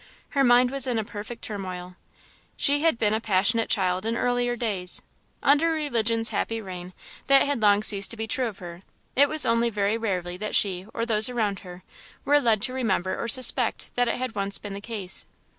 [0.29, 1.95] Her mind was in a perfect turmoil.
[2.57, 5.03] She had been a passionate child in earlier days;
[5.43, 6.93] under religion's happy reign,
[7.27, 8.81] that had long ceased to be true of her;
[9.15, 11.83] it was only very rarely that she, or those around her,
[12.25, 15.27] were led to remember or suspect that it had once been the case.